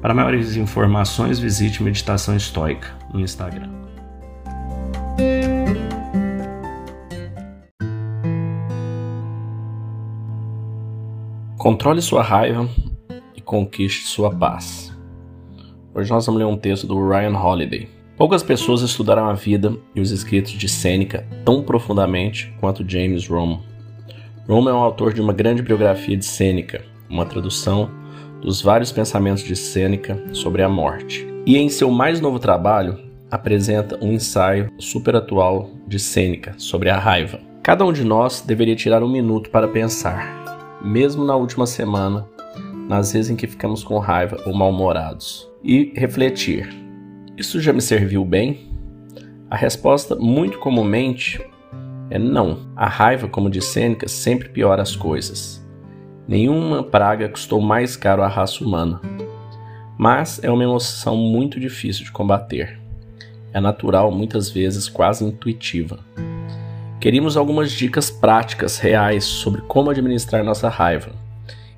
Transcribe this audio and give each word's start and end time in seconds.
Para 0.00 0.14
maiores 0.14 0.56
informações, 0.56 1.38
visite 1.38 1.82
Meditação 1.82 2.34
Estoica 2.34 2.88
no 3.12 3.20
Instagram. 3.20 3.68
Controle 11.58 12.00
sua 12.00 12.22
raiva 12.22 12.66
e 13.36 13.42
conquiste 13.42 14.06
sua 14.06 14.34
paz. 14.34 14.90
Hoje 15.94 16.10
nós 16.10 16.24
vamos 16.24 16.38
ler 16.38 16.46
um 16.46 16.56
texto 16.56 16.86
do 16.86 17.06
Ryan 17.06 17.36
Holiday. 17.36 17.86
Poucas 18.16 18.42
pessoas 18.42 18.80
estudaram 18.80 19.28
a 19.28 19.34
vida 19.34 19.76
e 19.94 20.00
os 20.00 20.10
escritos 20.10 20.52
de 20.52 20.66
Sêneca 20.66 21.26
tão 21.44 21.62
profundamente 21.62 22.54
quanto 22.58 22.88
James 22.88 23.28
Rome. 23.28 23.60
Rome 24.48 24.70
é 24.70 24.72
um 24.72 24.78
autor 24.78 25.12
de 25.12 25.20
uma 25.20 25.34
grande 25.34 25.60
biografia 25.60 26.16
de 26.16 26.24
Sêneca, 26.24 26.82
uma 27.06 27.26
tradução 27.26 27.99
dos 28.42 28.62
vários 28.62 28.90
pensamentos 28.92 29.42
de 29.42 29.54
Sêneca 29.54 30.22
sobre 30.32 30.62
a 30.62 30.68
morte. 30.68 31.26
E 31.46 31.56
em 31.56 31.68
seu 31.68 31.90
mais 31.90 32.20
novo 32.20 32.38
trabalho, 32.38 32.98
apresenta 33.30 33.98
um 34.02 34.12
ensaio 34.12 34.70
super 34.78 35.16
atual 35.16 35.70
de 35.86 35.98
Sêneca 35.98 36.54
sobre 36.58 36.90
a 36.90 36.98
raiva. 36.98 37.40
Cada 37.62 37.84
um 37.84 37.92
de 37.92 38.04
nós 38.04 38.40
deveria 38.40 38.74
tirar 38.74 39.02
um 39.02 39.08
minuto 39.08 39.50
para 39.50 39.68
pensar, 39.68 40.80
mesmo 40.82 41.24
na 41.24 41.36
última 41.36 41.66
semana, 41.66 42.26
nas 42.88 43.12
vezes 43.12 43.30
em 43.30 43.36
que 43.36 43.46
ficamos 43.46 43.84
com 43.84 43.98
raiva 43.98 44.42
ou 44.46 44.54
mal-humorados, 44.54 45.48
e 45.62 45.92
refletir: 45.94 46.68
isso 47.36 47.60
já 47.60 47.72
me 47.72 47.80
serviu 47.80 48.24
bem? 48.24 48.68
A 49.48 49.56
resposta, 49.56 50.16
muito 50.16 50.58
comumente, 50.58 51.40
é 52.10 52.18
não. 52.18 52.70
A 52.74 52.88
raiva, 52.88 53.28
como 53.28 53.50
diz 53.50 53.66
Sêneca, 53.66 54.08
sempre 54.08 54.48
piora 54.48 54.82
as 54.82 54.96
coisas. 54.96 55.64
Nenhuma 56.30 56.84
praga 56.84 57.28
custou 57.28 57.60
mais 57.60 57.96
caro 57.96 58.22
à 58.22 58.28
raça 58.28 58.62
humana. 58.62 59.00
Mas 59.98 60.38
é 60.44 60.48
uma 60.48 60.62
emoção 60.62 61.16
muito 61.16 61.58
difícil 61.58 62.04
de 62.04 62.12
combater. 62.12 62.78
É 63.52 63.58
natural, 63.58 64.12
muitas 64.12 64.48
vezes 64.48 64.88
quase 64.88 65.24
intuitiva. 65.24 65.98
Queríamos 67.00 67.36
algumas 67.36 67.72
dicas 67.72 68.12
práticas, 68.12 68.78
reais, 68.78 69.24
sobre 69.24 69.60
como 69.62 69.90
administrar 69.90 70.44
nossa 70.44 70.68
raiva. 70.68 71.10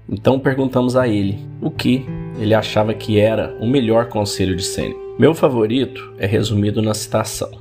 Então 0.07 0.39
perguntamos 0.39 0.97
a 0.97 1.09
ele 1.09 1.39
o 1.59 1.71
que 1.71 2.05
ele 2.39 2.53
achava 2.53 2.93
que 2.93 3.19
era 3.19 3.57
o 3.59 3.67
melhor 3.67 4.11
conselho 4.11 4.55
de 4.55 4.65
Sêneca. 4.65 5.01
Meu 5.19 5.35
favorito 5.35 6.13
é 6.19 6.27
resumido 6.27 6.83
na 6.83 6.93
citação: 6.93 7.53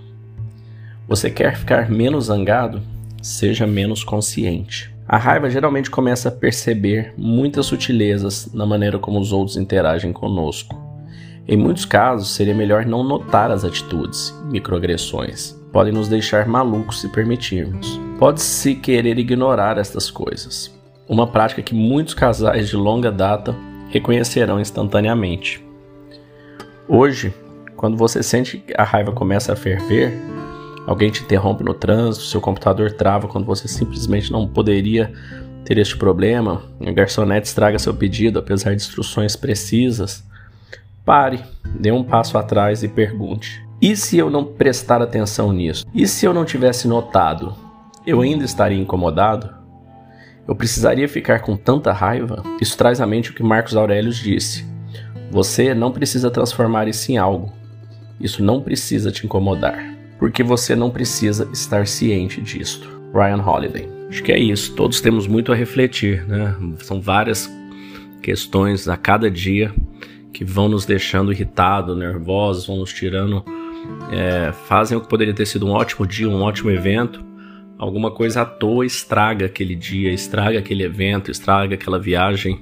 Você 1.07 1.31
quer 1.31 1.55
ficar 1.55 1.89
menos 1.89 2.25
zangado? 2.25 2.81
Seja 3.21 3.65
menos 3.65 4.03
consciente. 4.03 4.90
A 5.07 5.17
raiva 5.17 5.49
geralmente 5.49 5.89
começa 5.89 6.29
a 6.29 6.31
perceber 6.31 7.13
muitas 7.17 7.65
sutilezas 7.65 8.51
na 8.53 8.65
maneira 8.65 8.99
como 8.99 9.19
os 9.19 9.31
outros 9.31 9.57
interagem 9.57 10.13
conosco. 10.13 10.79
Em 11.47 11.57
muitos 11.57 11.85
casos, 11.85 12.29
seria 12.29 12.53
melhor 12.53 12.85
não 12.85 13.03
notar 13.03 13.51
as 13.51 13.65
atitudes, 13.65 14.33
microagressões. 14.45 15.59
Podem 15.71 15.91
nos 15.91 16.07
deixar 16.07 16.47
malucos 16.47 17.01
se 17.01 17.09
permitirmos. 17.09 17.99
Pode-se 18.19 18.75
querer 18.75 19.17
ignorar 19.17 19.77
estas 19.77 20.11
coisas. 20.11 20.71
Uma 21.09 21.27
prática 21.27 21.61
que 21.61 21.73
muitos 21.73 22.13
casais 22.13 22.69
de 22.69 22.75
longa 22.75 23.11
data 23.11 23.55
reconhecerão 23.89 24.59
instantaneamente. 24.59 25.65
Hoje, 26.87 27.33
quando 27.75 27.97
você 27.97 28.21
sente 28.21 28.59
que 28.59 28.73
a 28.77 28.83
raiva 28.83 29.11
começa 29.11 29.53
a 29.53 29.55
ferver, 29.55 30.13
alguém 30.87 31.11
te 31.11 31.23
interrompe 31.23 31.63
no 31.63 31.73
trânsito, 31.73 32.25
seu 32.25 32.41
computador 32.41 32.91
trava 32.91 33.27
quando 33.27 33.45
você 33.45 33.67
simplesmente 33.67 34.31
não 34.31 34.47
poderia 34.47 35.11
ter 35.63 35.77
este 35.77 35.95
problema, 35.95 36.63
a 36.85 36.91
garçonete 36.91 37.47
estraga 37.47 37.77
seu 37.77 37.93
pedido 37.93 38.39
apesar 38.39 38.71
de 38.71 38.77
instruções 38.77 39.35
precisas, 39.35 40.23
pare, 41.05 41.39
dê 41.79 41.91
um 41.91 42.03
passo 42.03 42.37
atrás 42.37 42.83
e 42.83 42.87
pergunte: 42.87 43.63
e 43.81 43.95
se 43.95 44.17
eu 44.17 44.29
não 44.29 44.43
prestar 44.43 45.01
atenção 45.01 45.51
nisso? 45.51 45.85
E 45.93 46.07
se 46.07 46.25
eu 46.25 46.33
não 46.33 46.45
tivesse 46.45 46.87
notado? 46.87 47.55
Eu 48.05 48.21
ainda 48.21 48.43
estaria 48.43 48.79
incomodado? 48.79 49.53
Eu 50.47 50.55
precisaria 50.55 51.07
ficar 51.07 51.39
com 51.39 51.55
tanta 51.55 51.91
raiva? 51.93 52.43
Isso 52.59 52.77
traz 52.77 52.99
à 52.99 53.05
mente 53.05 53.29
o 53.29 53.33
que 53.33 53.43
Marcos 53.43 53.75
Aurelius 53.75 54.17
disse. 54.17 54.65
Você 55.29 55.73
não 55.73 55.91
precisa 55.91 56.29
transformar 56.29 56.87
isso 56.87 57.11
em 57.11 57.17
algo. 57.17 57.51
Isso 58.19 58.43
não 58.43 58.61
precisa 58.61 59.11
te 59.11 59.25
incomodar 59.25 59.90
porque 60.21 60.43
você 60.43 60.75
não 60.75 60.91
precisa 60.91 61.49
estar 61.51 61.87
ciente 61.87 62.39
disto. 62.39 62.87
Ryan 63.11 63.43
Holiday. 63.43 63.89
Acho 64.07 64.21
que 64.21 64.31
é 64.31 64.37
isso. 64.37 64.75
Todos 64.75 65.01
temos 65.01 65.25
muito 65.25 65.51
a 65.51 65.55
refletir, 65.55 66.23
né? 66.27 66.55
São 66.77 67.01
várias 67.01 67.51
questões 68.21 68.87
a 68.87 68.95
cada 68.95 69.31
dia 69.31 69.73
que 70.31 70.45
vão 70.45 70.69
nos 70.69 70.85
deixando 70.85 71.33
irritados, 71.33 71.97
nervosos, 71.97 72.67
vão 72.67 72.77
nos 72.77 72.93
tirando, 72.93 73.43
é, 74.11 74.51
fazem 74.67 74.95
o 74.95 75.01
que 75.01 75.09
poderia 75.09 75.33
ter 75.33 75.47
sido 75.47 75.65
um 75.65 75.71
ótimo 75.71 76.05
dia, 76.05 76.29
um 76.29 76.43
ótimo 76.43 76.69
evento. 76.69 77.25
Alguma 77.79 78.11
coisa 78.11 78.43
à 78.43 78.45
toa 78.45 78.85
estraga 78.85 79.47
aquele 79.47 79.73
dia, 79.73 80.13
estraga 80.13 80.59
aquele 80.59 80.83
evento, 80.83 81.31
estraga 81.31 81.73
aquela 81.73 81.97
viagem. 81.97 82.61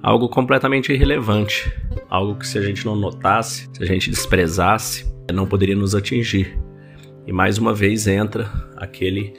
Algo 0.00 0.28
completamente 0.28 0.92
irrelevante. 0.92 1.72
Algo 2.08 2.36
que 2.36 2.46
se 2.46 2.56
a 2.56 2.62
gente 2.62 2.86
não 2.86 2.94
notasse, 2.94 3.68
se 3.72 3.82
a 3.82 3.86
gente 3.86 4.10
desprezasse, 4.10 5.12
não 5.32 5.44
poderia 5.44 5.74
nos 5.74 5.96
atingir. 5.96 6.56
E 7.26 7.32
mais 7.32 7.58
uma 7.58 7.72
vez 7.72 8.06
entra 8.06 8.50
aquele 8.76 9.32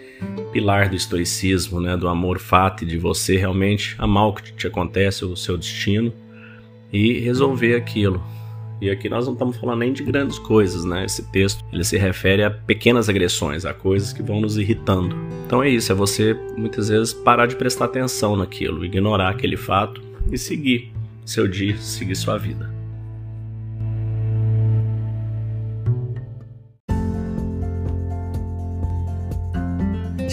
pilar 0.51 0.89
do 0.89 0.95
estoicismo, 0.95 1.79
né, 1.79 1.95
do 1.95 2.07
amor 2.07 2.39
fati, 2.39 2.85
de 2.85 2.97
você 2.97 3.37
realmente 3.37 3.95
amar 3.97 4.27
o 4.27 4.33
que 4.33 4.53
te 4.53 4.67
acontece, 4.67 5.23
o 5.23 5.35
seu 5.35 5.57
destino 5.57 6.11
e 6.91 7.19
resolver 7.19 7.75
aquilo. 7.75 8.23
E 8.81 8.89
aqui 8.89 9.07
nós 9.07 9.25
não 9.25 9.33
estamos 9.33 9.55
falando 9.57 9.79
nem 9.79 9.93
de 9.93 10.03
grandes 10.03 10.37
coisas, 10.37 10.83
né? 10.83 11.05
Esse 11.05 11.23
texto 11.31 11.63
ele 11.71 11.83
se 11.83 11.97
refere 11.97 12.43
a 12.43 12.51
pequenas 12.51 13.07
agressões, 13.07 13.65
a 13.65 13.73
coisas 13.73 14.11
que 14.11 14.21
vão 14.21 14.41
nos 14.41 14.57
irritando. 14.57 15.15
Então 15.45 15.63
é 15.63 15.69
isso, 15.69 15.91
é 15.91 15.95
você 15.95 16.33
muitas 16.57 16.89
vezes 16.89 17.13
parar 17.13 17.45
de 17.45 17.55
prestar 17.55 17.85
atenção 17.85 18.35
naquilo, 18.35 18.83
ignorar 18.83 19.29
aquele 19.29 19.55
fato 19.55 20.01
e 20.29 20.37
seguir 20.37 20.91
seu 21.25 21.47
dia, 21.47 21.77
seguir 21.77 22.15
sua 22.15 22.37
vida. 22.37 22.74